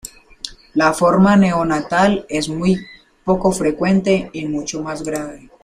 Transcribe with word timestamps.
La 0.73 0.93
forma 0.93 1.35
neonatal 1.37 2.25
es 2.27 2.49
muy 2.49 2.83
poco 3.23 3.51
frecuente 3.51 4.31
y 4.33 4.47
mucho 4.47 4.81
más 4.81 5.03
grave. 5.03 5.51